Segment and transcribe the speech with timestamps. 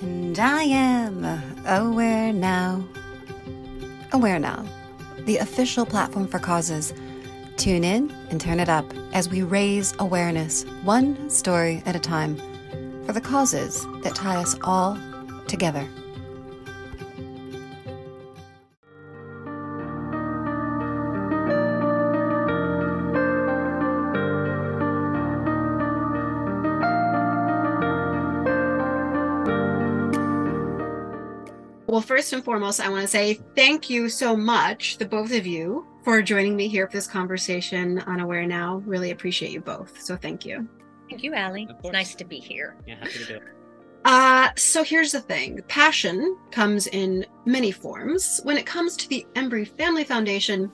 [0.00, 1.24] And I am
[1.66, 2.84] aware now.
[4.12, 4.64] Aware Now,
[5.20, 6.92] the official platform for causes.
[7.56, 12.36] Tune in and turn it up as we raise awareness, one story at a time,
[13.06, 14.98] for the causes that tie us all
[15.48, 15.88] together.
[32.06, 35.86] First and foremost, I want to say thank you so much, the both of you,
[36.04, 38.76] for joining me here for this conversation on Aware Now.
[38.86, 40.00] Really appreciate you both.
[40.00, 40.68] So thank you.
[41.10, 41.66] Thank you, Allie.
[41.68, 42.76] It's nice to be here.
[42.86, 43.42] Yeah, happy to do it.
[44.04, 48.40] Uh, so here's the thing passion comes in many forms.
[48.44, 50.70] When it comes to the Embry Family Foundation,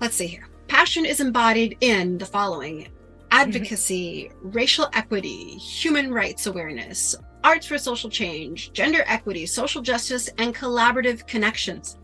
[0.00, 0.48] let's see here.
[0.68, 2.88] Passion is embodied in the following
[3.32, 10.52] advocacy, racial equity, human rights awareness, arts for social change, gender equity, social justice, and
[10.52, 11.96] collaborative connections.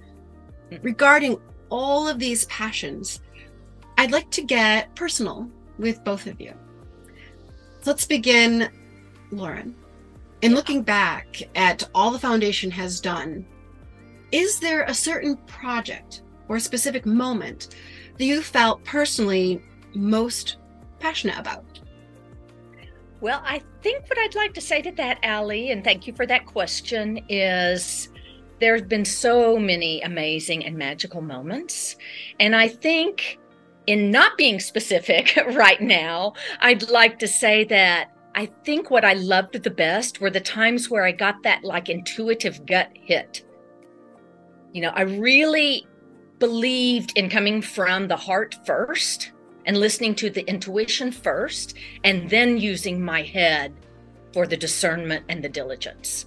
[0.83, 1.37] Regarding
[1.69, 3.21] all of these passions,
[3.99, 6.55] I'd like to get personal with both of you.
[7.85, 8.71] Let's begin,
[9.33, 9.75] Lauren.
[10.43, 13.45] In looking back at all the foundation has done,
[14.31, 17.75] is there a certain project or a specific moment
[18.17, 19.61] that you felt personally
[19.93, 20.59] most
[21.01, 21.72] passionate about?
[23.23, 26.27] Well, I think what I'd like to say to that, Allie, and thank you for
[26.27, 28.09] that question, is
[28.59, 31.95] there's been so many amazing and magical moments.
[32.41, 33.39] And I think
[33.87, 39.13] in not being specific right now, I'd like to say that I think what I
[39.13, 43.45] loved the best were the times where I got that like intuitive gut hit.
[44.73, 45.87] You know, I really
[46.41, 49.32] believed in coming from the heart first
[49.67, 51.75] and listening to the intuition first,
[52.05, 53.73] and then using my head
[54.33, 56.27] for the discernment and the diligence.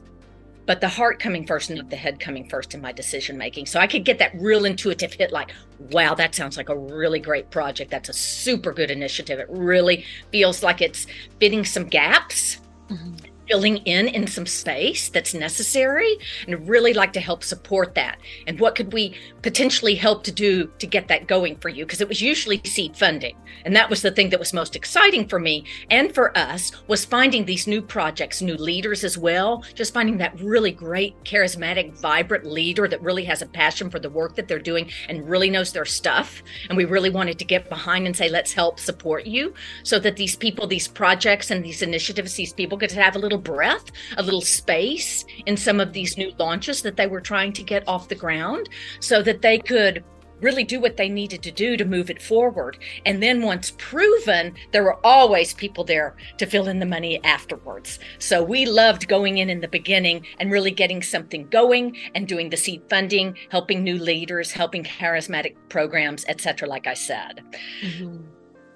[0.66, 3.68] But the heart coming first, not the head coming first in my decision making.
[3.68, 5.52] So I could get that real intuitive hit like,
[5.92, 7.92] wow, that sounds like a really great project.
[7.92, 9.38] That's a super good initiative.
[9.38, 11.06] It really feels like it's
[11.40, 12.58] fitting some gaps.
[12.90, 16.18] Mm-hmm filling in in some space that's necessary
[16.48, 18.18] and really like to help support that.
[18.48, 21.86] And what could we potentially help to do to get that going for you?
[21.86, 25.28] Because it was usually seed funding and that was the thing that was most exciting
[25.28, 29.94] for me and for us was finding these new projects new leaders as well just
[29.94, 34.36] finding that really great charismatic vibrant leader that really has a passion for the work
[34.36, 36.44] that they're doing and really knows their stuff.
[36.70, 39.54] And we really wanted to get behind and say let's help support you
[39.84, 43.35] so that these people these projects and these initiatives these people could have a little
[43.36, 47.54] little breath, a little space in some of these new launches that they were trying
[47.54, 48.70] to get off the ground
[49.00, 50.04] so that they could
[50.42, 52.78] really do what they needed to do to move it forward.
[53.06, 58.00] And then once proven, there were always people there to fill in the money afterwards.
[58.20, 62.50] So we loved going in in the beginning and really getting something going and doing
[62.50, 66.68] the seed funding, helping new leaders, helping charismatic programs, etc.
[66.68, 67.42] like I said.
[67.82, 68.18] Mm-hmm.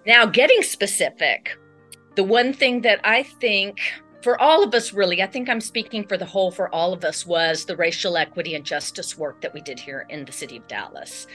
[0.07, 1.57] Now getting specific,
[2.15, 3.81] the one thing that I think
[4.21, 7.05] for all of us, really, I think I'm speaking for the whole for all of
[7.05, 10.57] us, was the racial equity and justice work that we did here in the city
[10.57, 11.25] of Dallas.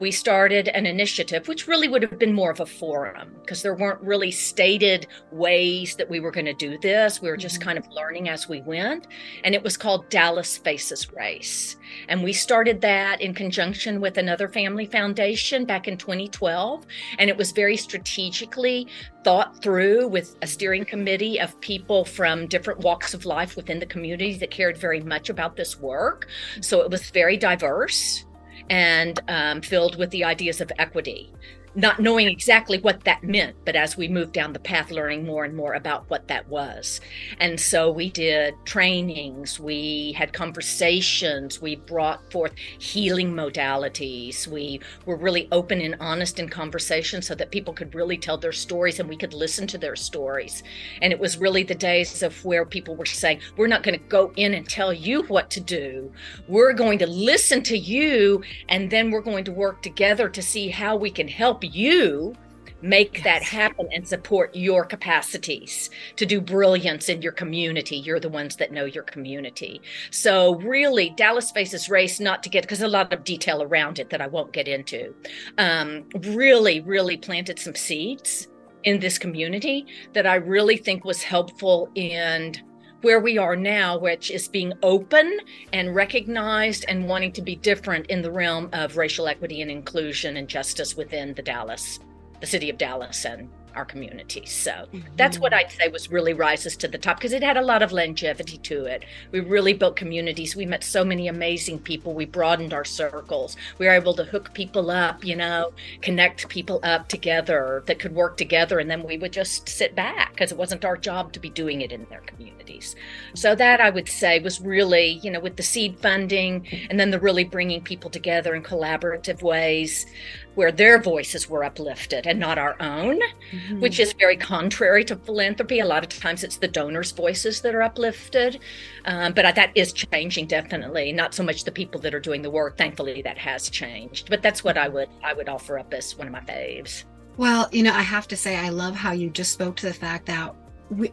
[0.00, 3.74] We started an initiative, which really would have been more of a forum because there
[3.74, 7.22] weren't really stated ways that we were going to do this.
[7.22, 7.68] We were just mm-hmm.
[7.68, 9.06] kind of learning as we went.
[9.44, 11.76] And it was called Dallas Faces Race.
[12.08, 16.86] And we started that in conjunction with another family foundation back in 2012.
[17.18, 18.88] And it was very strategically
[19.24, 23.86] thought through with a steering committee of people from different walks of life within the
[23.86, 26.28] community that cared very much about this work.
[26.60, 28.24] So it was very diverse
[28.70, 31.32] and um, filled with the ideas of equity
[31.74, 35.44] not knowing exactly what that meant, but as we moved down the path, learning more
[35.44, 37.00] and more about what that was.
[37.40, 44.46] And so we did trainings, we had conversations, we brought forth healing modalities.
[44.46, 48.52] We were really open and honest in conversation so that people could really tell their
[48.52, 50.62] stories and we could listen to their stories.
[51.00, 54.06] And it was really the days of where people were saying, We're not going to
[54.06, 56.12] go in and tell you what to do.
[56.48, 60.68] We're going to listen to you, and then we're going to work together to see
[60.68, 62.34] how we can help you
[62.82, 63.24] make yes.
[63.24, 67.96] that happen and support your capacities to do brilliance in your community.
[67.96, 69.80] You're the ones that know your community.
[70.10, 74.10] So, really, Dallas Faces Race, not to get because a lot of detail around it
[74.10, 75.14] that I won't get into,
[75.58, 78.48] um, really, really planted some seeds
[78.84, 82.56] in this community that I really think was helpful in
[83.02, 85.38] where we are now, which is being open
[85.72, 90.36] and recognized and wanting to be different in the realm of racial equity and inclusion
[90.36, 91.98] and justice within the Dallas,
[92.40, 94.50] the city of Dallas and our communities.
[94.50, 95.00] So mm-hmm.
[95.16, 97.82] that's what I'd say was really rises to the top because it had a lot
[97.82, 99.04] of longevity to it.
[99.30, 100.56] We really built communities.
[100.56, 102.14] We met so many amazing people.
[102.14, 103.56] We broadened our circles.
[103.78, 108.14] We were able to hook people up, you know, connect people up together that could
[108.14, 108.78] work together.
[108.78, 111.80] And then we would just sit back because it wasn't our job to be doing
[111.80, 112.96] it in their communities.
[113.34, 117.10] So that I would say was really, you know, with the seed funding and then
[117.10, 120.06] the really bringing people together in collaborative ways
[120.54, 123.61] where their voices were uplifted and not our own, mm-hmm.
[123.78, 125.80] Which is very contrary to philanthropy.
[125.80, 128.60] A lot of times it's the donors' voices that are uplifted.
[129.04, 131.12] Um, but that is changing definitely.
[131.12, 132.76] Not so much the people that are doing the work.
[132.76, 134.30] Thankfully, that has changed.
[134.30, 137.04] But that's what I would I would offer up as one of my faves.
[137.36, 139.94] Well, you know, I have to say, I love how you just spoke to the
[139.94, 140.54] fact that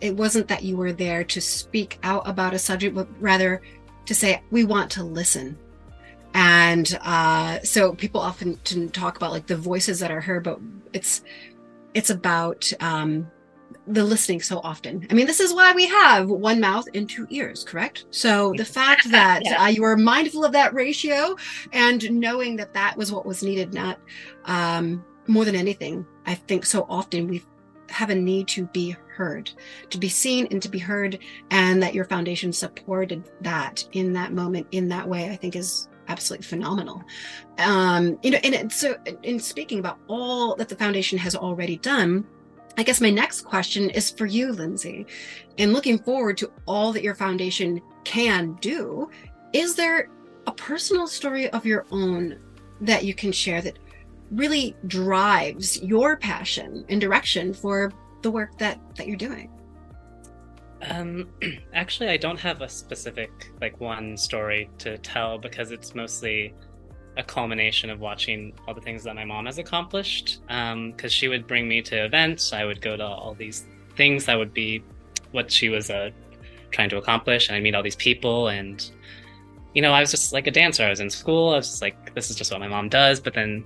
[0.02, 3.62] it wasn't that you were there to speak out about a subject, but rather
[4.06, 5.57] to say we want to listen
[6.34, 8.57] and uh, so people often
[8.90, 10.60] talk about like the voices that are heard but
[10.94, 11.24] it's
[11.94, 13.30] it's about um,
[13.88, 15.07] the listening so often.
[15.09, 18.06] I mean this is why we have one mouth and two ears correct?
[18.12, 19.63] So the fact that yeah.
[19.63, 21.36] uh, you were mindful of that ratio
[21.74, 24.00] and knowing that that was what was needed not
[24.45, 27.44] um, more than anything i think so often we
[27.88, 29.51] have a need to be heard
[29.89, 31.19] to be seen and to be heard
[31.51, 35.88] and that your foundation supported that in that moment in that way i think is
[36.09, 37.03] absolutely phenomenal.
[37.59, 42.25] Um, you know, and so in speaking about all that the foundation has already done,
[42.77, 45.06] I guess my next question is for you, Lindsay.
[45.57, 49.09] In looking forward to all that your foundation can do,
[49.53, 50.09] is there
[50.47, 52.39] a personal story of your own
[52.81, 53.77] that you can share that
[54.31, 57.91] really drives your passion and direction for
[58.21, 59.50] the work that that you're doing?
[60.81, 61.30] Um,
[61.74, 66.54] actually, I don't have a specific like one story to tell because it's mostly
[67.18, 70.42] a culmination of watching all the things that my mom has accomplished.
[70.48, 73.66] Because um, she would bring me to events, I would go to all these
[73.96, 74.84] things that would be
[75.31, 76.12] what she was uh,
[76.72, 78.48] trying to accomplish, and I meet all these people.
[78.48, 78.90] And
[79.74, 80.84] you know, I was just like a dancer.
[80.84, 81.54] I was in school.
[81.54, 83.20] I was just like, this is just what my mom does.
[83.20, 83.64] But then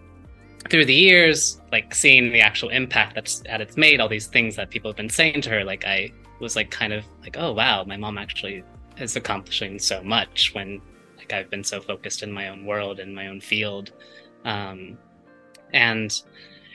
[0.69, 4.55] through the years, like seeing the actual impact that's that it's made, all these things
[4.55, 6.11] that people have been saying to her, like I
[6.43, 8.63] was like kind of like, oh wow, my mom actually
[8.97, 10.81] is accomplishing so much when
[11.17, 13.91] like I've been so focused in my own world in my own field.
[14.45, 14.97] Um,
[15.73, 16.21] and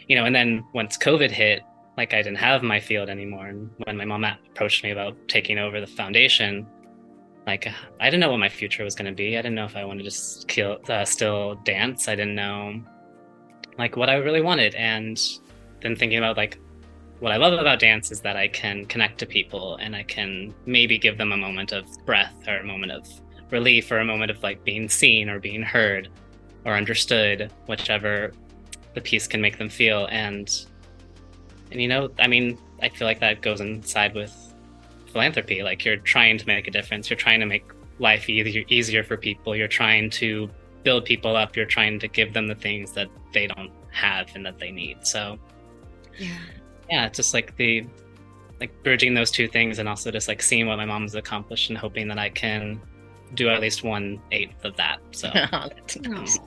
[0.08, 1.62] you know, and then once COVID hit,
[1.96, 3.46] like I didn't have my field anymore.
[3.46, 6.66] And when my mom approached me about taking over the foundation,
[7.46, 7.68] like
[8.00, 9.36] I didn't know what my future was going to be.
[9.36, 12.08] I didn't know if I wanted to uh, still dance.
[12.08, 12.82] I didn't know
[13.78, 14.74] like what I really wanted.
[14.74, 15.20] And
[15.82, 16.58] then thinking about like
[17.20, 20.54] what I love about dance is that I can connect to people and I can
[20.66, 23.08] maybe give them a moment of breath or a moment of
[23.50, 26.08] relief or a moment of like being seen or being heard
[26.64, 28.32] or understood, whichever
[28.94, 30.06] the piece can make them feel.
[30.10, 30.48] And
[31.70, 34.32] and you know, I mean, I feel like that goes inside with
[35.12, 35.62] philanthropy.
[35.62, 37.10] Like you're trying to make a difference.
[37.10, 37.64] You're trying to make
[37.98, 39.56] life easier easier for people.
[39.56, 40.48] You're trying to
[40.84, 41.56] build people up.
[41.56, 45.04] You're trying to give them the things that they don't have and that they need.
[45.04, 45.36] So
[46.16, 46.38] yeah
[46.90, 47.86] yeah, it's just like the
[48.60, 51.78] like bridging those two things and also just like seeing what my mom's accomplished and
[51.78, 52.80] hoping that I can
[53.34, 54.98] do at least one eighth of that.
[55.10, 55.28] So
[56.02, 56.38] nice.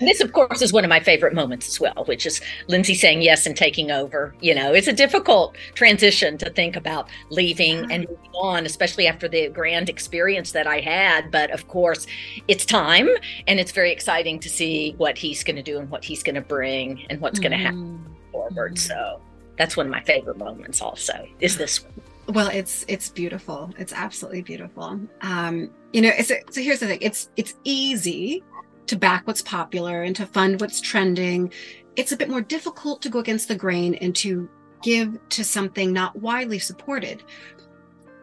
[0.00, 3.22] this, of course, is one of my favorite moments as well, which is Lindsay saying
[3.22, 4.34] yes and taking over.
[4.40, 9.28] You know, it's a difficult transition to think about leaving and moving on, especially after
[9.28, 11.30] the grand experience that I had.
[11.30, 12.06] But of course,
[12.48, 13.08] it's time
[13.46, 16.36] and it's very exciting to see what he's going to do and what he's going
[16.36, 17.50] to bring and what's mm-hmm.
[17.50, 18.74] going to happen forward.
[18.74, 18.76] Mm-hmm.
[18.76, 19.20] So
[19.58, 21.92] that's one of my favorite moments also is this one.
[22.28, 23.72] Well it's it's beautiful.
[23.78, 25.00] It's absolutely beautiful.
[25.20, 26.98] Um you know it's so here's the thing.
[27.00, 28.42] It's it's easy
[28.86, 31.52] to back what's popular and to fund what's trending.
[31.96, 34.48] It's a bit more difficult to go against the grain and to
[34.82, 37.22] give to something not widely supported.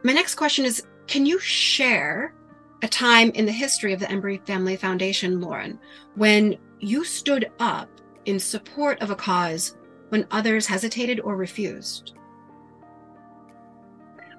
[0.03, 2.33] My next question is can you share
[2.81, 5.79] a time in the history of the embry family foundation lauren
[6.15, 7.89] when you stood up
[8.25, 9.75] in support of a cause
[10.09, 12.13] when others hesitated or refused?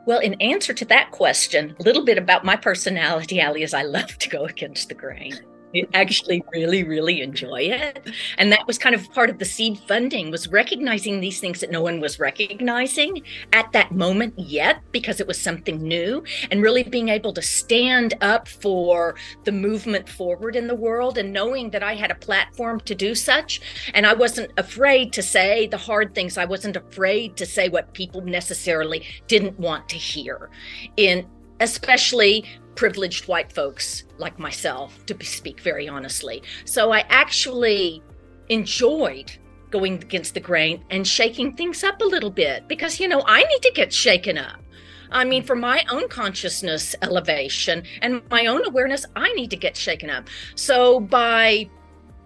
[0.06, 3.82] Well, in answer to that question, a little bit about my personality, Ali, is I
[3.82, 5.34] love to go against the grain
[5.94, 8.10] actually really really enjoy it.
[8.38, 11.70] And that was kind of part of the seed funding was recognizing these things that
[11.70, 16.82] no one was recognizing at that moment yet because it was something new and really
[16.82, 19.14] being able to stand up for
[19.44, 23.14] the movement forward in the world and knowing that I had a platform to do
[23.14, 23.60] such.
[23.94, 26.38] And I wasn't afraid to say the hard things.
[26.38, 30.50] I wasn't afraid to say what people necessarily didn't want to hear.
[30.96, 31.26] In
[31.60, 32.44] especially
[32.76, 36.42] privileged white folks like myself, to speak very honestly.
[36.64, 38.02] So I actually
[38.48, 39.32] enjoyed
[39.70, 43.42] going against the grain and shaking things up a little bit because, you know, I
[43.42, 44.60] need to get shaken up.
[45.10, 49.76] I mean, for my own consciousness elevation and my own awareness, I need to get
[49.76, 50.28] shaken up.
[50.54, 51.68] So by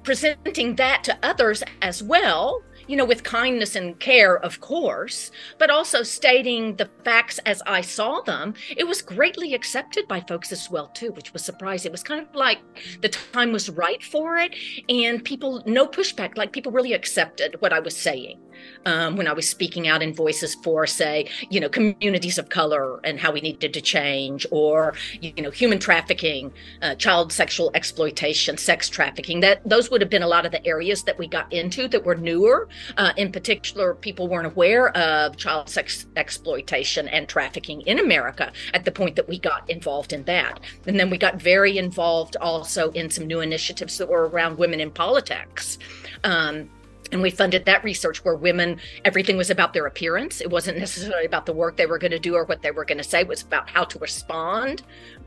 [0.02, 5.70] presenting that to others as well, you know, with kindness and care, of course, but
[5.70, 10.68] also stating the facts as I saw them, it was greatly accepted by folks as
[10.68, 11.90] well, too, which was surprising.
[11.90, 12.58] It was kind of like
[13.00, 14.56] the time was right for it,
[14.88, 18.40] and people, no pushback, like people really accepted what I was saying
[18.86, 23.00] um, when I was speaking out in voices for, say, you know, communities of color
[23.04, 26.52] and how we needed to change, or you know, human trafficking,
[26.82, 29.40] uh, child sexual exploitation, sex trafficking.
[29.40, 32.04] That those would have been a lot of the areas that we got into that
[32.04, 32.68] were newer.
[32.96, 38.84] Uh, in particular, people weren't aware of child sex exploitation and trafficking in America at
[38.84, 42.90] the point that we got involved in that, and then we got very involved also
[42.92, 45.78] in some new initiatives that were around women in politics.
[46.24, 46.70] Um,
[47.12, 50.40] and we funded that research where women everything was about their appearance.
[50.40, 52.84] It wasn't necessarily about the work they were going to do or what they were
[52.84, 53.20] going to say.
[53.20, 54.82] It was about how to respond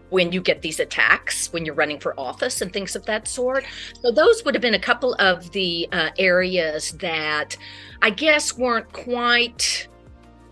[0.09, 3.65] when you get these attacks when you're running for office and things of that sort.
[4.01, 7.57] So those would have been a couple of the uh, areas that
[8.03, 9.87] i guess weren't quite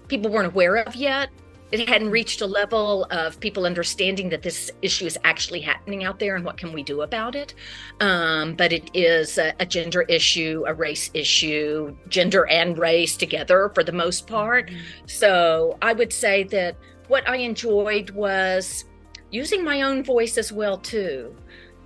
[0.07, 1.29] people weren't aware of yet
[1.71, 6.19] it hadn't reached a level of people understanding that this issue is actually happening out
[6.19, 7.53] there and what can we do about it
[7.99, 13.71] um, but it is a, a, gender issue a race issue gender and race together
[13.73, 14.79] for the most part mm-hmm.
[15.05, 16.75] so i would say that
[17.07, 18.85] what i enjoyed was
[19.31, 21.35] using my own voice as well too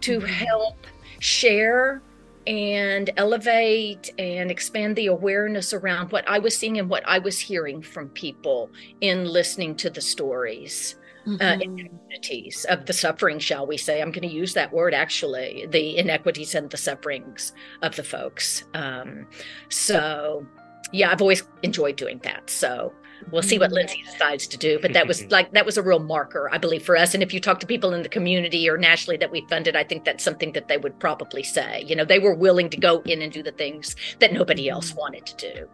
[0.02, 0.28] to mm-hmm.
[0.28, 0.76] help
[1.20, 2.02] share
[2.48, 7.40] and elevate and expand the awareness around what I was seeing and what I was
[7.40, 8.70] hearing from people
[9.02, 10.96] in listening to the stories.
[11.28, 11.42] Mm-hmm.
[11.42, 11.88] Uh, in mm-hmm.
[11.88, 14.00] communities of the suffering, shall we say?
[14.00, 18.64] I'm going to use that word actually, the inequities and the sufferings of the folks.
[18.76, 19.26] Um,
[19.70, 20.46] so,
[20.92, 22.48] yeah, I've always enjoyed doing that.
[22.52, 22.94] So,
[23.32, 24.80] We'll see what Lindsay decides to do.
[24.82, 27.14] But that was like that was a real marker, I believe, for us.
[27.14, 29.84] And if you talk to people in the community or nationally that we funded, I
[29.84, 31.84] think that's something that they would probably say.
[31.88, 34.94] You know, they were willing to go in and do the things that nobody else
[34.94, 35.70] wanted to do.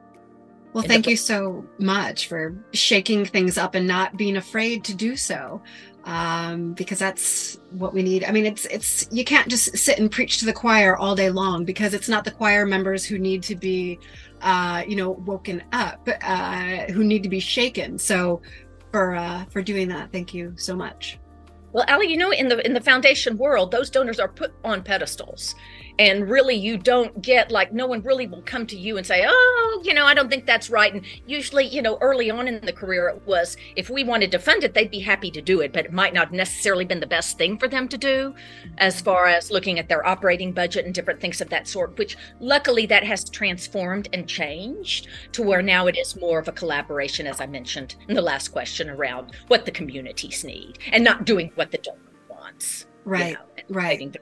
[0.74, 5.18] Well, thank you so much for shaking things up and not being afraid to do
[5.18, 5.62] so.
[6.06, 8.24] Um, because that's what we need.
[8.24, 11.30] I mean, it's it's you can't just sit and preach to the choir all day
[11.30, 14.00] long because it's not the choir members who need to be
[14.42, 17.98] uh, you know, woken up, uh, who need to be shaken.
[17.98, 18.42] So
[18.92, 21.20] for uh, for doing that, thank you so much.
[21.74, 24.84] Well, Ali, you know, in the in the foundation world, those donors are put on
[24.84, 25.56] pedestals
[26.00, 29.24] and really you don't get like no one really will come to you and say
[29.28, 30.94] oh you know i don't think that's right.
[30.94, 34.40] And usually you know early on in the career it was if we wanted to
[34.40, 37.08] fund it they'd be happy to do it but it might not necessarily been the
[37.08, 38.34] best thing for them to do
[38.78, 42.18] as far as looking at their operating budget and different things of that sort which
[42.40, 47.28] luckily that has transformed and changed to where now it is more of a collaboration
[47.28, 51.52] as i mentioned in the last question around what the communities need and not doing
[51.56, 54.18] what the donor wants right you know, right.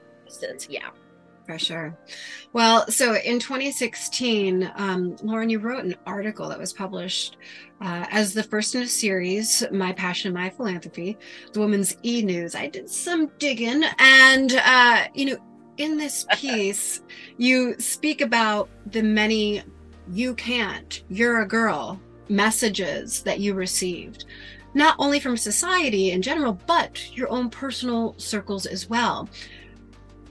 [0.68, 0.90] yeah
[1.50, 1.98] for sure.
[2.52, 7.38] Well, so in 2016, um, Lauren, you wrote an article that was published
[7.80, 11.18] uh, as the first in a series, My Passion, My Philanthropy,
[11.52, 12.54] the Woman's E News.
[12.54, 15.38] I did some digging, and, uh, you know,
[15.78, 17.00] in this piece,
[17.36, 19.62] you speak about the many
[20.12, 24.24] you can't, you're a girl messages that you received
[24.72, 29.28] not only from society in general, but your own personal circles as well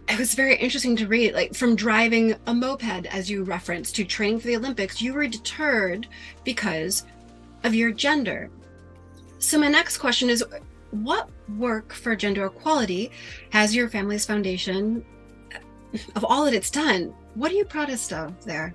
[0.09, 4.03] it was very interesting to read like from driving a moped as you referenced to
[4.03, 6.07] training for the olympics you were deterred
[6.43, 7.05] because
[7.63, 8.49] of your gender
[9.37, 10.43] so my next question is
[10.91, 13.11] what work for gender equality
[13.51, 15.05] has your family's foundation
[15.53, 18.73] uh, of all that it's done what are you proudest of there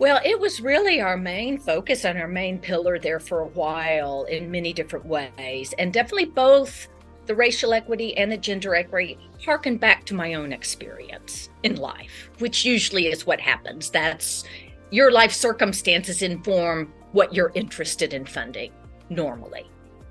[0.00, 4.26] well, it was really our main focus and our main pillar there for a while
[4.30, 5.74] in many different ways.
[5.76, 6.86] And definitely both
[7.28, 12.30] the racial equity and the gender equity harken back to my own experience in life,
[12.38, 13.90] which usually is what happens.
[13.90, 14.44] That's
[14.90, 18.72] your life circumstances inform what you're interested in funding
[19.10, 19.70] normally,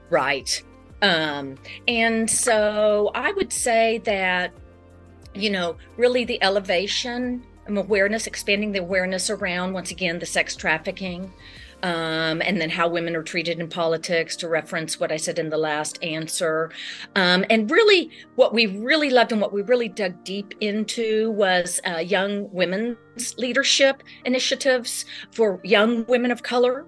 [0.09, 0.63] right?
[1.01, 1.57] Um,
[1.87, 4.53] and so I would say that,
[5.33, 11.33] you know, really the elevation, awareness, expanding the awareness around, once again, the sex trafficking,
[11.83, 15.49] um, and then how women are treated in politics to reference what I said in
[15.49, 16.71] the last answer.
[17.15, 21.79] Um, and really, what we really loved and what we really dug deep into was
[21.87, 26.85] uh, young women's leadership initiatives for young women of color.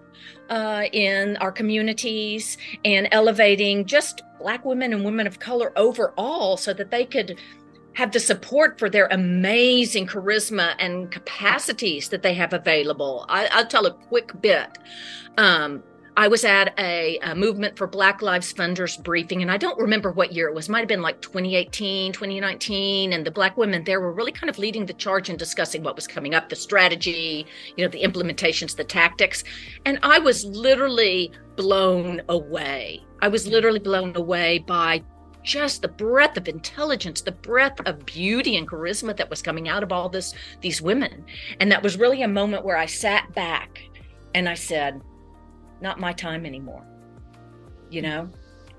[0.49, 6.73] Uh, in our communities and elevating just Black women and women of color overall so
[6.73, 7.37] that they could
[7.93, 13.25] have the support for their amazing charisma and capacities that they have available.
[13.27, 14.77] I, will tell a quick bit.
[15.37, 15.83] Um,
[16.19, 20.11] I was at a, a, movement for Black Lives Funders briefing, and I don't remember
[20.11, 20.67] what year it was.
[20.67, 23.13] Might have been like 2018, 2019.
[23.13, 25.95] And the Black women there were really kind of leading the charge in discussing what
[25.95, 27.45] was coming up, the strategy,
[27.77, 29.45] you know, the implementations, the tactics.
[29.85, 33.01] And I was literally blown away.
[33.21, 35.01] I was literally blown away by
[35.49, 39.81] just the breadth of intelligence, the breadth of beauty and charisma that was coming out
[39.81, 41.25] of all this these women.
[41.59, 43.81] And that was really a moment where I sat back
[44.35, 45.01] and I said,
[45.81, 46.85] not my time anymore.
[47.89, 48.29] You know,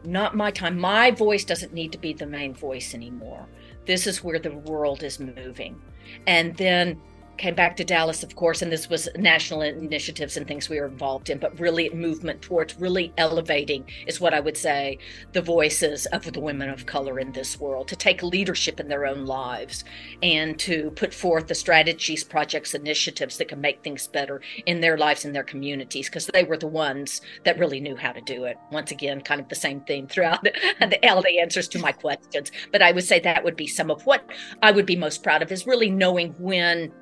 [0.04, 0.78] not my time.
[0.78, 3.48] My voice doesn't need to be the main voice anymore.
[3.84, 5.82] This is where the world is moving.
[6.28, 7.00] And then
[7.40, 10.86] came back to Dallas, of course, and this was national initiatives and things we were
[10.86, 14.98] involved in, but really movement towards really elevating is what I would say
[15.32, 19.06] the voices of the women of color in this world to take leadership in their
[19.06, 19.84] own lives
[20.22, 24.98] and to put forth the strategies, projects, initiatives that can make things better in their
[24.98, 28.44] lives and their communities because they were the ones that really knew how to do
[28.44, 28.58] it.
[28.70, 32.52] Once again, kind of the same theme throughout the, all the answers to my questions.
[32.70, 34.28] But I would say that would be some of what
[34.62, 36.92] I would be most proud of is really knowing when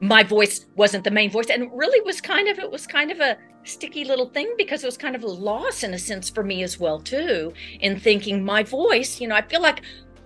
[0.00, 1.50] my voice wasn't the main voice.
[1.50, 4.86] And really was kind of it was kind of a sticky little thing because it
[4.86, 8.42] was kind of a loss in a sense for me as well too in thinking
[8.42, 9.82] my voice you know i feel like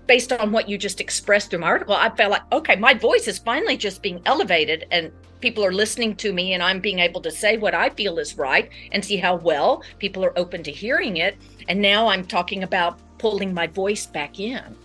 [0.06, 3.26] based on what you just expressed through my article i felt like okay my voice
[3.26, 5.10] is finally just being elevated and
[5.40, 8.38] people are listening to me and i'm being able to say what i feel is
[8.38, 11.36] right and see how well people are open to hearing it.
[11.68, 14.76] And now i'm talking about pulling my voice back in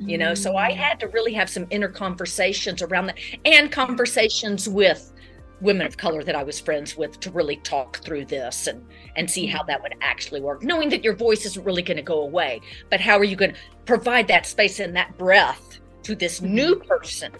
[0.00, 0.34] you know?
[0.34, 5.12] So i had to really have some inner conversations around that and conversations with
[5.60, 8.84] women of color that i was friends with to really talk through this and
[9.16, 12.02] and see how that would actually work knowing that your voice isn't really going to
[12.02, 12.60] go away.
[12.90, 16.54] But how are you going to provide that space and that breath to this mm-hmm.
[16.54, 17.32] new person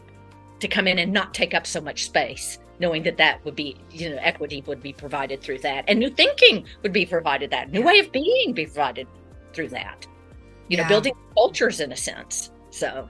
[0.60, 3.76] to come in and not take up so much space knowing that that would be
[3.90, 7.70] you know equity would be provided through that and new thinking would be provided that
[7.70, 9.06] new way of being be provided
[9.52, 10.06] through that
[10.70, 10.84] you yeah.
[10.84, 12.52] know, building cultures in a sense.
[12.70, 13.08] So,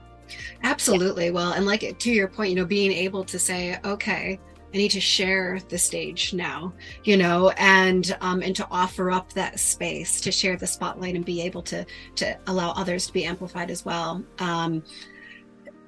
[0.63, 1.25] absolutely.
[1.25, 1.31] Yeah.
[1.31, 4.39] Well, and like to your point, you know, being able to say, okay,
[4.73, 9.31] I need to share the stage now, you know, and um, and to offer up
[9.33, 11.85] that space to share the spotlight and be able to
[12.15, 14.23] to allow others to be amplified as well.
[14.39, 14.83] Um,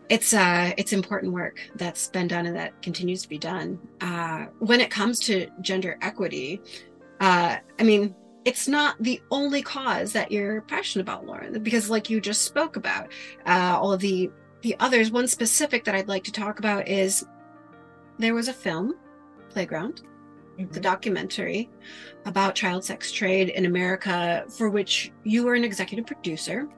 [0.10, 3.80] it's uh it's important work that's been done and that continues to be done.
[4.02, 6.62] Uh, when it comes to gender equity,
[7.22, 8.14] uh, I mean,
[8.46, 12.76] it's not the only cause that you're passionate about, Lauren, because like you just spoke
[12.76, 13.08] about,
[13.46, 15.12] uh, all of the the others.
[15.12, 17.26] One specific that I'd like to talk about is
[18.18, 18.96] there was a film,
[19.50, 20.04] Playground,
[20.58, 20.72] mm-hmm.
[20.72, 21.70] the documentary
[22.26, 26.70] about child sex trade in America, for which you were an executive producer.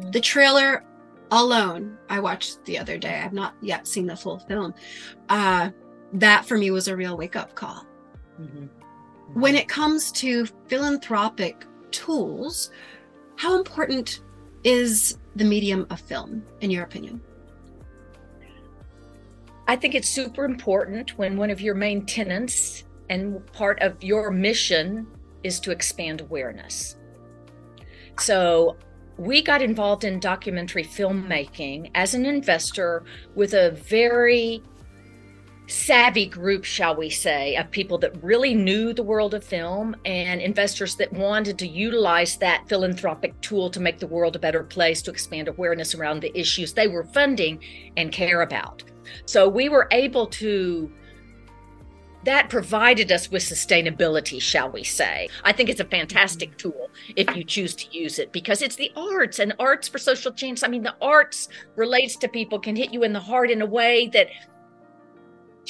[0.00, 0.10] Mm-hmm.
[0.10, 0.84] The trailer
[1.30, 3.20] alone, I watched the other day.
[3.20, 4.74] I've not yet seen the full film.
[5.28, 5.70] Uh,
[6.14, 7.86] that for me was a real wake up call.
[8.38, 8.79] Mm-hmm
[9.34, 12.70] when it comes to philanthropic tools,
[13.36, 14.20] how important
[14.64, 17.20] is the medium of film, in your opinion?
[19.68, 24.30] I think it's super important when one of your main tenants and part of your
[24.30, 25.06] mission
[25.44, 26.96] is to expand awareness.
[28.18, 28.76] So,
[29.16, 34.62] we got involved in documentary filmmaking as an investor with a very
[35.70, 40.40] savvy group, shall we say, of people that really knew the world of film and
[40.40, 45.00] investors that wanted to utilize that philanthropic tool to make the world a better place,
[45.02, 47.62] to expand awareness around the issues they were funding
[47.96, 48.82] and care about.
[49.26, 50.90] So we were able to.
[52.24, 55.30] That provided us with sustainability, shall we say.
[55.42, 58.92] I think it's a fantastic tool if you choose to use it because it's the
[58.94, 60.62] arts and arts for social change.
[60.62, 63.66] I mean, the arts relates to people, can hit you in the heart in a
[63.66, 64.28] way that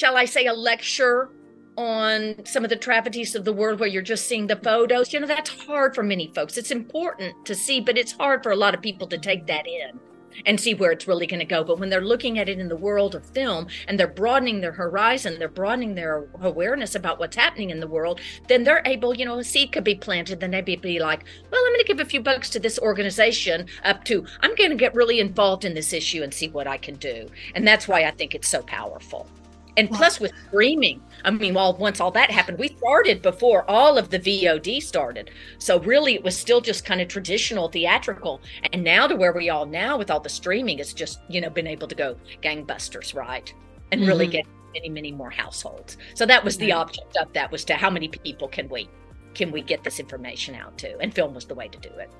[0.00, 1.28] shall I say, a lecture
[1.76, 5.12] on some of the tragedies of the world where you're just seeing the photos.
[5.12, 6.56] You know, that's hard for many folks.
[6.56, 9.66] It's important to see, but it's hard for a lot of people to take that
[9.66, 10.00] in
[10.46, 11.62] and see where it's really going to go.
[11.62, 14.72] But when they're looking at it in the world of film and they're broadening their
[14.72, 19.26] horizon, they're broadening their awareness about what's happening in the world, then they're able, you
[19.26, 20.40] know, a seed could be planted.
[20.40, 23.66] Then they'd be like, well, I'm going to give a few bucks to this organization
[23.84, 26.78] up to, I'm going to get really involved in this issue and see what I
[26.78, 27.28] can do.
[27.54, 29.28] And that's why I think it's so powerful.
[29.76, 33.98] And plus with streaming, I mean, well, once all that happened, we started before all
[33.98, 35.30] of the VOD started.
[35.58, 38.40] So really it was still just kind of traditional theatrical.
[38.72, 41.50] And now to where we are now with all the streaming, it's just, you know,
[41.50, 43.52] been able to go gangbusters, right?
[43.92, 44.08] And mm-hmm.
[44.08, 45.96] really get many, many more households.
[46.14, 48.88] So that was the object of that was to how many people can we
[49.34, 50.98] can we get this information out to?
[50.98, 52.10] And film was the way to do it.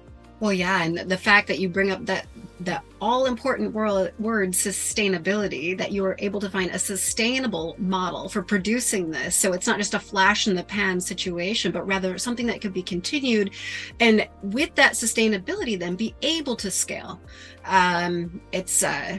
[0.41, 2.27] Well, yeah, and the fact that you bring up that
[2.61, 8.29] the all important word, word sustainability that you are able to find a sustainable model
[8.29, 12.19] for producing this so it's not just a flash in the pan situation but rather
[12.19, 13.51] something that could be continued
[14.01, 17.19] and with that sustainability then be able to scale
[17.65, 19.19] um, it's uh,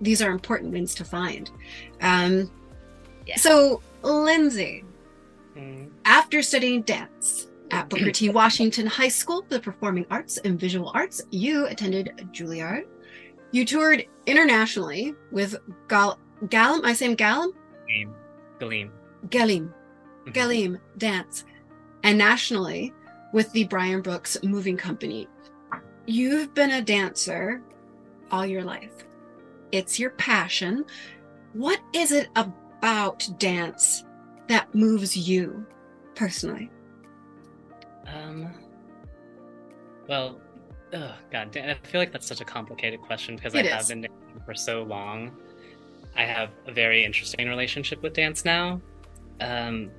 [0.00, 1.52] these are important wins to find
[2.00, 2.50] um,
[3.24, 3.36] yeah.
[3.36, 4.84] so lindsay
[5.56, 5.88] mm.
[6.04, 8.28] after studying dance at Booker T.
[8.28, 12.84] Washington High School for the Performing Arts and Visual Arts, you attended Juilliard.
[13.52, 15.56] You toured internationally with
[15.88, 17.52] Gal- Gallim, I say Gallim?
[18.58, 18.90] Gallim.
[19.28, 19.68] Gallim.
[19.68, 20.30] Mm-hmm.
[20.30, 21.44] Gallim Dance.
[22.02, 22.92] And nationally
[23.32, 25.28] with the Brian Brooks Moving Company.
[26.06, 27.62] You've been a dancer
[28.30, 28.92] all your life.
[29.72, 30.84] It's your passion.
[31.52, 34.04] What is it about dance
[34.48, 35.66] that moves you
[36.14, 36.70] personally?
[38.06, 38.54] Um.
[40.08, 40.40] Well,
[40.92, 43.72] oh god, I feel like that's such a complicated question because it I is.
[43.72, 45.32] have been dancing for so long.
[46.16, 48.80] I have a very interesting relationship with dance now.
[49.40, 49.90] Um,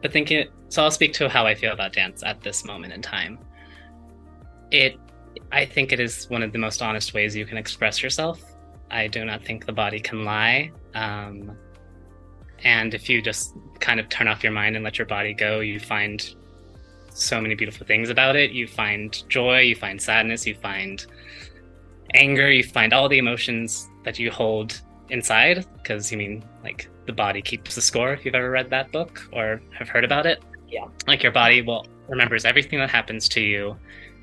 [0.00, 3.02] but thinking, so I'll speak to how I feel about dance at this moment in
[3.02, 3.38] time.
[4.70, 4.98] It,
[5.50, 8.42] I think it is one of the most honest ways you can express yourself.
[8.90, 10.70] I do not think the body can lie.
[10.94, 11.56] Um,
[12.64, 15.60] and if you just kind of turn off your mind and let your body go,
[15.60, 16.34] you find
[17.14, 18.52] so many beautiful things about it.
[18.52, 21.04] You find joy, you find sadness, you find
[22.14, 25.66] anger, you find all the emotions that you hold inside.
[25.74, 28.12] Because you mean, like, the body keeps the score.
[28.12, 31.62] If you've ever read that book or have heard about it, yeah, like your body
[31.62, 33.76] will remembers everything that happens to you,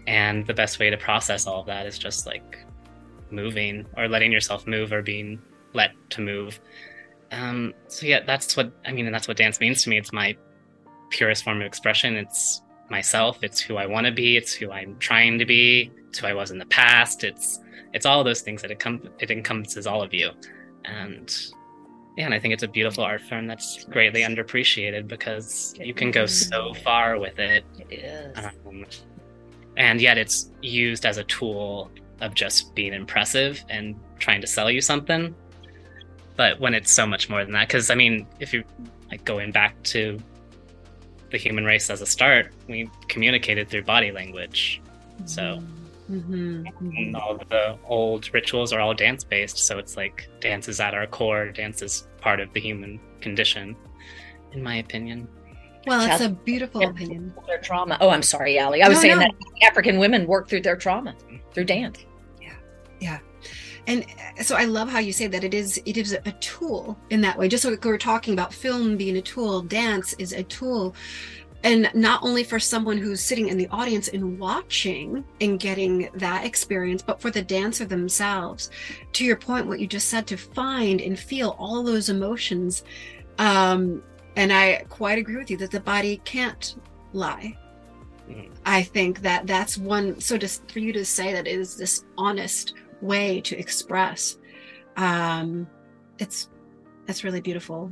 [0.08, 2.58] and the best way to process all of that is just like
[3.32, 5.40] moving or letting yourself move or being
[5.74, 6.60] let to move.
[7.32, 9.98] Um, so yeah, that's what I mean, and that's what dance means to me.
[9.98, 10.36] It's my
[11.12, 12.16] purest form of expression.
[12.16, 13.44] It's myself.
[13.44, 14.38] It's who I want to be.
[14.38, 15.92] It's who I'm trying to be.
[16.10, 17.24] It's who I was in the past.
[17.24, 17.60] It's
[17.94, 20.30] it's all those things that it, com- it encompasses all of you,
[20.86, 21.36] and
[22.18, 26.12] yeah, and I think it's a beautiful art form that's greatly underappreciated because you can
[26.12, 27.64] go so far with it.
[28.36, 28.86] Um,
[29.78, 34.70] and yet it's used as a tool of just being impressive and trying to sell
[34.70, 35.34] you something.
[36.36, 38.66] But when it's so much more than that, because I mean, if you're
[39.10, 40.20] like going back to
[41.32, 44.82] the human race as a start, we communicated through body language.
[45.26, 45.62] So
[46.10, 47.16] mm-hmm.
[47.16, 49.58] all the old rituals are all dance based.
[49.60, 51.50] So it's like dance is at our core.
[51.50, 53.76] Dance is part of the human condition,
[54.52, 55.28] in my opinion.
[55.88, 57.34] Well, it's a beautiful opinion.
[57.48, 57.98] Their trauma.
[58.02, 58.84] Oh, I'm sorry, Ali.
[58.84, 59.22] I was no, saying no.
[59.22, 59.32] that
[59.64, 61.16] African women work through their trauma
[61.54, 62.06] through dance.
[62.42, 62.54] Yeah,
[63.00, 63.20] yeah.
[63.90, 64.06] And
[64.40, 67.22] uh, so I love how you say that it is it is a tool in
[67.22, 67.50] that way.
[67.50, 70.96] Just like we are talking about film being a tool, dance is a tool.
[71.64, 76.46] And not only for someone who's sitting in the audience and watching and getting that
[76.46, 78.70] experience, but for the dancer themselves.
[79.14, 82.84] To your point, what you just said, to find and feel all those emotions.
[83.40, 84.02] Um,
[84.38, 86.76] and I quite agree with you that the body can't
[87.12, 87.58] lie.
[88.30, 88.54] Mm-hmm.
[88.66, 90.22] I think that that's one.
[90.22, 94.38] So just for you to say that it is this honest way to express.
[94.98, 95.68] Um,
[96.18, 96.50] it's
[97.08, 97.92] it's really beautiful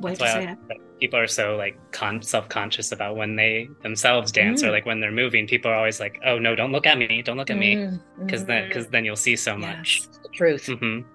[0.00, 0.80] way That's to say it.
[1.00, 4.68] People are so like con- self-conscious about when they themselves dance mm.
[4.68, 5.46] or like when they're moving.
[5.46, 7.22] People are always like, "Oh no, don't look at me!
[7.22, 8.46] Don't look at me," because mm.
[8.46, 9.60] then because then you'll see so yes.
[9.60, 10.08] much.
[10.32, 10.66] Truth.
[10.66, 11.08] Mm-hmm.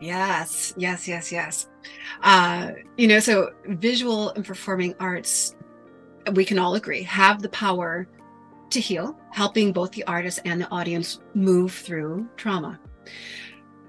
[0.00, 1.68] Yes, yes, yes, yes.
[2.22, 5.54] Uh, you know, so visual and performing arts,
[6.32, 8.06] we can all agree, have the power
[8.70, 12.78] to heal, helping both the artist and the audience move through trauma.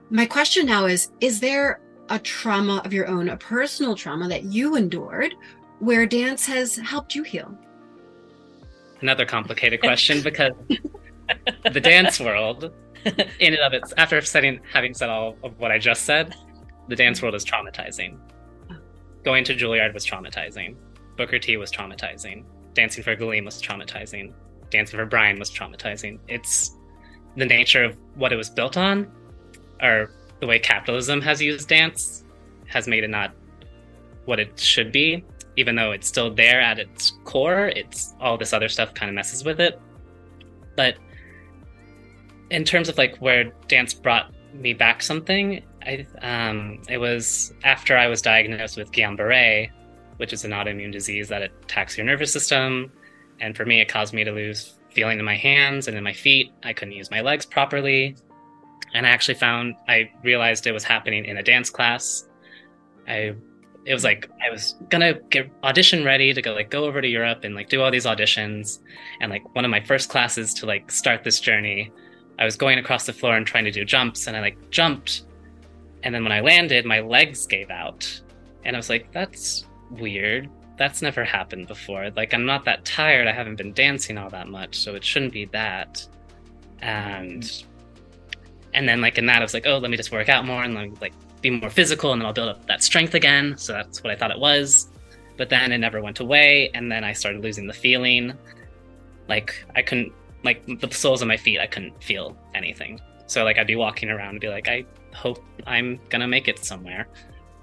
[0.10, 4.44] My question now is Is there a trauma of your own, a personal trauma that
[4.44, 5.34] you endured
[5.80, 7.58] where dance has helped you heal?
[9.02, 10.54] Another complicated question because
[11.72, 12.72] the dance world,
[13.40, 16.34] in and of its, after setting, having said all of what I just said,
[16.88, 18.18] the dance world is traumatizing.
[18.72, 18.76] Oh.
[19.24, 20.76] Going to Juilliard was traumatizing.
[21.18, 22.46] Booker T was traumatizing.
[22.74, 24.34] Dancing for Gallim was traumatizing.
[24.70, 26.20] Dancing for Brian was traumatizing.
[26.28, 26.77] It's
[27.38, 29.10] the nature of what it was built on,
[29.82, 32.26] or the way capitalism has used dance,
[32.68, 33.32] has made it not
[34.26, 35.24] what it should be.
[35.56, 39.16] Even though it's still there at its core, it's all this other stuff kind of
[39.16, 39.80] messes with it.
[40.76, 40.98] But
[42.50, 47.98] in terms of like where dance brought me back something, I um, it was after
[47.98, 49.70] I was diagnosed with Guillain-Barré,
[50.18, 52.92] which is an autoimmune disease that attacks your nervous system,
[53.40, 56.14] and for me, it caused me to lose feeling in my hands and in my
[56.26, 56.52] feet.
[56.64, 58.16] I couldn't use my legs properly.
[58.94, 62.28] And I actually found I realized it was happening in a dance class.
[63.08, 63.36] I
[63.86, 67.08] it was like I was gonna get audition ready to go like go over to
[67.08, 68.80] Europe and like do all these auditions.
[69.22, 71.92] And like one of my first classes to like start this journey
[72.40, 75.24] I was going across the floor and trying to do jumps, and I like jumped,
[76.04, 78.22] and then when I landed, my legs gave out,
[78.64, 80.50] and I was like, "That's weird.
[80.78, 82.12] That's never happened before.
[82.16, 83.28] Like I'm not that tired.
[83.28, 86.08] I haven't been dancing all that much, so it shouldn't be that."
[86.82, 87.64] And
[88.74, 90.64] and then like in that, I was like, "Oh, let me just work out more
[90.64, 94.04] and like be more physical, and then I'll build up that strength again." So that's
[94.04, 94.90] what I thought it was.
[95.36, 98.34] But then it never went away, and then I started losing the feeling.
[99.28, 100.14] Like I couldn't
[100.44, 103.00] like the soles of my feet, I couldn't feel anything.
[103.26, 106.64] So like I'd be walking around and be like, I hope I'm gonna make it
[106.64, 107.08] somewhere,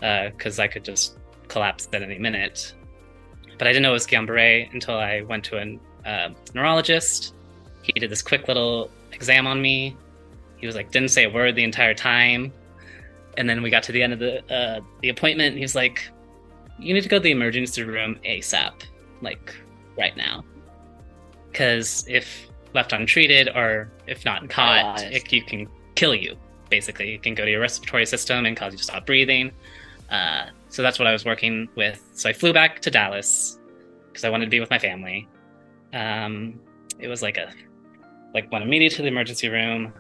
[0.01, 1.17] because uh, I could just
[1.49, 2.75] collapse at any minute.
[3.59, 7.35] But I didn't know it was Guillain-Barré until I went to a uh, neurologist.
[7.83, 9.97] He did this quick little exam on me.
[10.57, 12.53] He was like, didn't say a word the entire time.
[13.37, 15.49] And then we got to the end of the uh, the appointment.
[15.49, 16.09] And he was like,
[16.79, 18.73] "You need to go to the emergency room ASAP,
[19.23, 19.55] like
[19.99, 20.45] right now,
[21.51, 26.37] because if left untreated or if not caught, it, it can kill you.
[26.71, 29.51] Basically, it can go to your respiratory system and cause you to stop breathing.
[30.11, 32.03] Uh, so that's what I was working with.
[32.15, 33.61] So I flew back to Dallas
[34.09, 35.29] because I wanted to be with my family.
[35.93, 36.59] Um,
[36.99, 37.53] it was like a
[38.35, 39.93] like went immediately to the emergency room,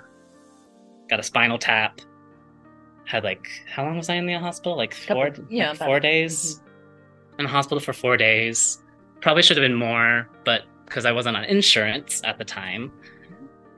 [1.08, 2.00] got a spinal tap,
[3.04, 4.76] had like how long was I in the hospital?
[4.76, 7.38] Like four Couple, yeah, like four days mm-hmm.
[7.38, 8.82] in the hospital for four days.
[9.20, 12.90] Probably should have been more, but because I wasn't on insurance at the time,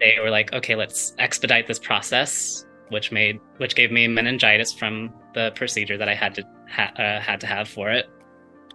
[0.01, 5.13] they were like, okay, let's expedite this process, which made which gave me meningitis from
[5.35, 8.09] the procedure that I had to ha- uh, had to have for it.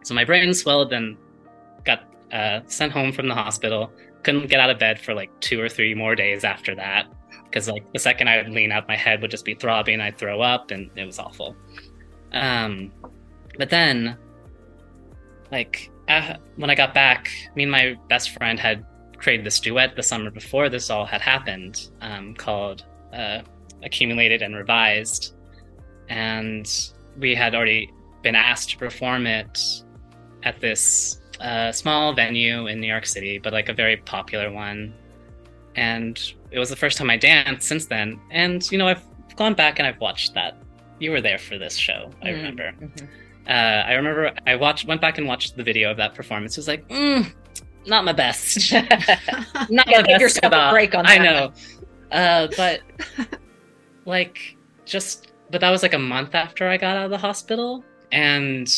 [0.04, 1.18] So my brain swelled and
[1.86, 3.92] got uh, sent home from the hospital.
[4.24, 7.08] Couldn't get out of bed for like two or three more days after that
[7.52, 10.00] because like the second I would lean up, my head would just be throbbing.
[10.00, 11.56] I'd throw up, and it was awful.
[12.32, 12.92] Um,
[13.58, 14.18] but then,
[15.52, 18.86] like uh, when I got back, me and my best friend had
[19.18, 23.42] created this duet the summer before this all had happened, um, called uh,
[23.84, 25.36] "Accumulated and Revised,"
[26.08, 26.68] and
[27.18, 29.60] we had already been asked to perform it
[30.44, 34.94] at this uh, small venue in New York City, but like a very popular one.
[35.76, 36.22] And
[36.52, 38.20] it was the first time I danced since then.
[38.30, 39.04] And you know, I've
[39.36, 40.58] gone back and I've watched that.
[41.00, 42.36] You were there for this show, I mm-hmm.
[42.38, 42.72] remember.
[42.80, 43.06] Mm-hmm.
[43.48, 46.58] Uh, I remember I watched, went back and watched the video of that performance.
[46.58, 47.32] It was like, mm,
[47.88, 48.72] not my best.
[49.70, 50.22] not my best.
[50.22, 51.20] yourself a break on that.
[51.20, 51.54] I know,
[52.12, 52.82] uh, but
[54.06, 57.84] like, just, but that was like a month after I got out of the hospital,
[58.12, 58.74] and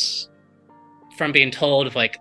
[1.16, 2.18] from being told of like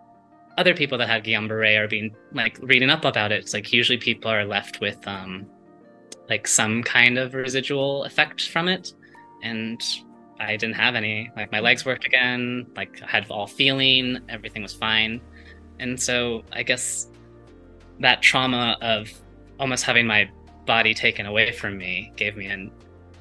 [0.58, 3.42] other people that had Guillain-Barré are being like reading up about it.
[3.42, 5.48] It's like usually people are left with um,
[6.30, 8.94] like some kind of residual effect from it,
[9.42, 9.82] and
[10.40, 11.32] I didn't have any.
[11.36, 12.68] Like my legs worked again.
[12.76, 14.20] Like I had all feeling.
[14.30, 15.22] Everything was fine.
[15.80, 17.08] And so I guess
[18.00, 19.12] that trauma of
[19.60, 20.30] almost having my
[20.66, 22.70] body taken away from me gave me a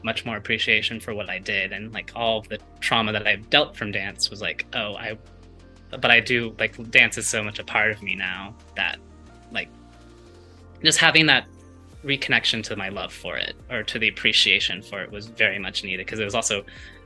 [0.05, 1.73] much more appreciation for what I did.
[1.73, 5.17] And like all of the trauma that I've dealt from dance was like, oh, I,
[5.91, 8.99] but I do like dance is so much a part of me now that
[9.53, 9.69] like
[10.83, 11.47] just having that
[12.05, 15.85] reconnection to my love for it or to the appreciation for it was very much
[15.85, 16.65] needed because it was also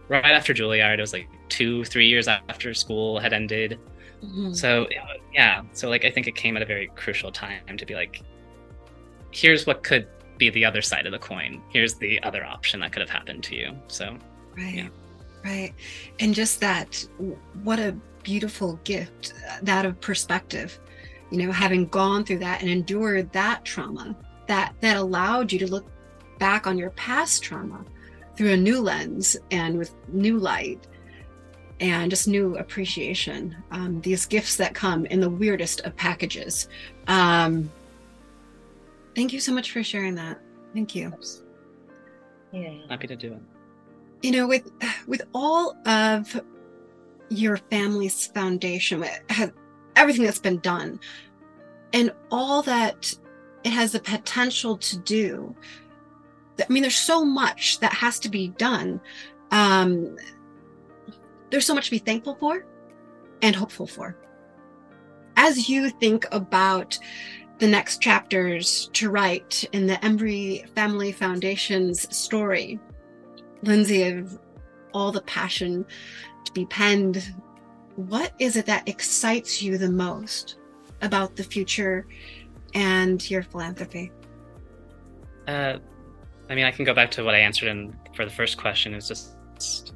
[0.09, 0.99] right after Juilliard.
[0.99, 3.79] It was like two, three years after school had ended.
[4.23, 4.53] Mm-hmm.
[4.53, 4.89] So
[5.33, 8.23] yeah, so like I think it came at a very crucial time to be like,
[9.31, 11.63] here's what could be the other side of the coin.
[11.71, 13.77] Here's the other option that could have happened to you.
[13.89, 14.17] So
[14.57, 14.89] right, yeah.
[15.45, 15.73] right,
[16.21, 17.07] and just that,
[17.63, 20.79] what a beautiful gift that of perspective.
[21.31, 25.67] You know, having gone through that and endured that trauma, that that allowed you to
[25.67, 25.87] look
[26.39, 27.85] back on your past trauma
[28.37, 30.87] through a new lens and with new light
[31.81, 33.57] and just new appreciation.
[33.71, 36.69] Um, these gifts that come in the weirdest of packages.
[37.07, 37.71] Um,
[39.17, 40.39] thank you so much for sharing that.
[40.73, 41.13] Thank you.
[42.53, 42.75] Yeah.
[42.89, 43.41] Happy to do it.
[44.23, 44.71] You know, with
[45.09, 46.41] with all of
[47.29, 49.05] your family's foundation,
[49.97, 51.01] everything that's been done,
[51.93, 53.13] and all that
[53.65, 55.57] it has the potential to do
[56.59, 59.01] I mean, there's so much that has to be done.
[59.51, 60.17] Um,
[61.51, 62.65] there's so much to be thankful for
[63.43, 64.17] and hopeful for.
[65.37, 66.99] As you think about
[67.59, 72.79] the next chapters to write in the Embry Family Foundation's story,
[73.63, 74.39] Lindsay, of
[74.93, 75.85] all the passion
[76.45, 77.35] to be penned,
[77.97, 80.59] what is it that excites you the most
[81.01, 82.07] about the future
[82.75, 84.13] and your philanthropy?
[85.49, 85.79] Uh,
[86.49, 88.95] I mean, I can go back to what I answered in for the first question.
[88.95, 89.95] Is just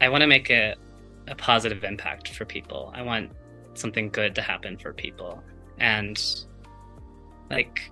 [0.00, 0.74] I want to make a
[1.28, 2.92] a positive impact for people.
[2.94, 3.32] I want
[3.74, 5.42] something good to happen for people,
[5.78, 6.18] and
[7.50, 7.90] like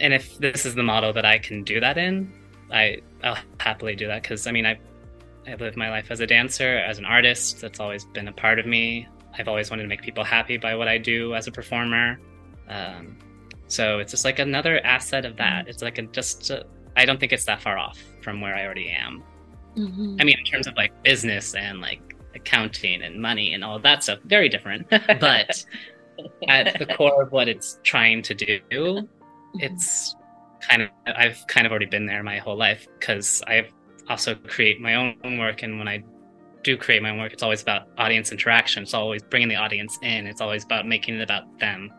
[0.00, 2.32] and if this is the model that I can do that in,
[2.72, 4.78] I I'll happily do that because I mean I
[5.46, 7.60] I live my life as a dancer, as an artist.
[7.60, 9.08] That's always been a part of me.
[9.38, 12.18] I've always wanted to make people happy by what I do as a performer.
[12.68, 13.16] Um,
[13.68, 15.68] so it's just like another asset of that.
[15.68, 16.62] It's like a, just I
[16.96, 19.22] I don't think it's that far off from where I already am.
[19.76, 20.20] Mhm.
[20.20, 22.00] I mean, in terms of like business and like
[22.34, 24.88] accounting and money and all that stuff, very different.
[25.20, 25.64] But
[26.48, 29.08] at the core of what it's trying to do, Mhm.
[29.54, 30.14] it's
[30.60, 33.68] kind of I've kind of already been there my whole life because I
[34.08, 36.02] also create my own work, and when I
[36.62, 38.82] do create my own work, it's always about audience interaction.
[38.82, 40.26] It's always bringing the audience in.
[40.26, 41.90] It's always about making it about them,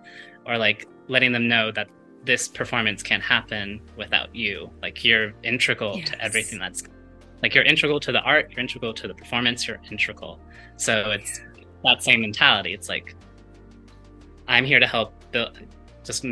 [0.45, 1.87] or like letting them know that
[2.23, 4.69] this performance can't happen without you.
[4.81, 6.09] Like you're integral Yes.
[6.11, 6.83] to everything that's
[7.41, 10.39] like you're integral to the art, you're integral to the performance, you're integral.
[10.77, 11.41] So it's
[11.83, 12.73] that same mentality.
[12.73, 13.15] It's like
[14.47, 15.57] I'm here to help build,
[16.03, 16.25] just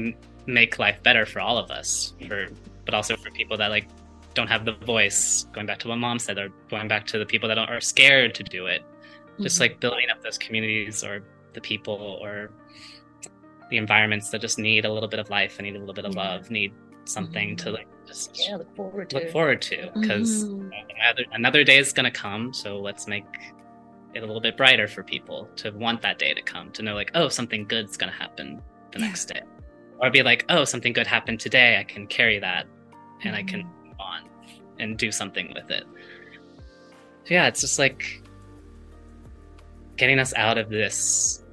[0.46, 2.48] make life better for all of us, for
[2.86, 3.88] but also for people that like
[4.34, 5.46] don't have the voice.
[5.54, 7.82] Going back to what mom said, or going back to the people that don't, are
[7.82, 8.84] scared to do it.
[9.42, 9.62] Just Mhm.
[9.62, 12.52] like building up those communities, or the people, or
[13.70, 16.06] the environments that just need a little bit of life and need a little bit
[16.06, 16.22] of Yeah.
[16.34, 16.74] love, need
[17.06, 19.18] something to like just yeah, look forward to.
[19.18, 20.72] look forward to because Mhm.
[21.00, 23.24] another, another day is going to come so let's make
[24.14, 26.96] it a little bit brighter for people to want that day to come to know
[26.96, 29.06] like oh something good's going to happen the Yeah.
[29.08, 29.42] next day
[30.00, 32.66] or be like oh something good happened today i can carry that
[33.24, 33.86] and i can Mhm.
[33.86, 34.22] move on
[34.80, 35.84] and do something with it
[37.26, 38.24] so yeah it's just like
[39.98, 41.44] getting us out of this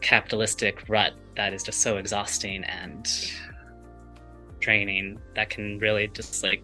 [0.00, 3.06] capitalistic rut that is just so exhausting and
[4.60, 6.62] draining that can really just like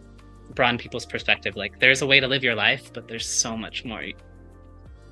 [0.54, 3.84] broaden people's perspective like there's a way to live your life but there's so much
[3.84, 4.02] more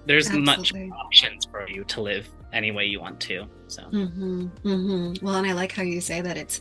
[0.06, 5.14] there's much options for you to live any way you want to so hmm hmm
[5.20, 6.60] Well, and I like how you say that it's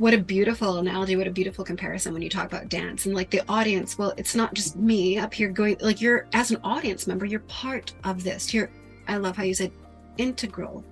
[0.00, 3.30] what a beautiful analogy, what a beautiful comparison when you talk about dance and like
[3.30, 3.98] the audience.
[3.98, 7.40] Well, it's not just me up here going, like you're as an audience member, you're
[7.40, 8.54] part of this.
[8.54, 8.70] You're,
[9.08, 9.72] I love how you said
[10.16, 10.82] integral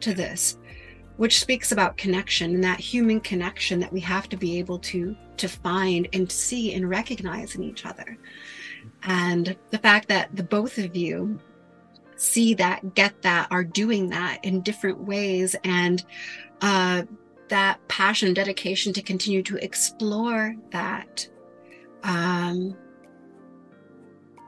[0.00, 0.56] to this,
[1.16, 5.16] which speaks about connection and that human connection that we have to be able to
[5.36, 8.16] to find and see and recognize in each other.
[9.02, 11.38] And the fact that the both of you
[12.16, 16.04] see that, get that, are doing that in different ways, and
[16.60, 17.02] uh,
[17.48, 21.28] that passion, dedication to continue to explore that.
[22.02, 22.76] Um,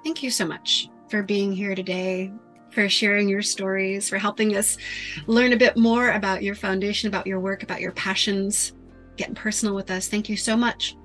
[0.04, 2.32] thank you so much for being here today,
[2.70, 4.78] for sharing your stories, for helping us
[5.26, 8.72] learn a bit more about your foundation, about your work, about your passions,
[9.16, 10.08] getting personal with us.
[10.08, 10.96] Thank you so much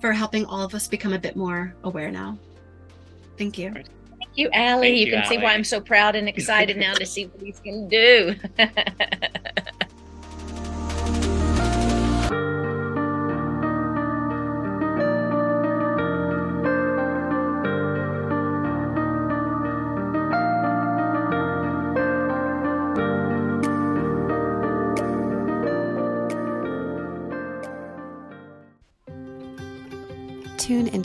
[0.00, 2.38] for helping all of us become a bit more aware now.
[3.40, 3.72] Thank you.
[3.72, 3.86] Thank
[4.34, 4.88] you, Allie.
[4.88, 7.40] Thank you, you, can see why I'm so proud and excited now to see what
[7.40, 8.36] he's going to do.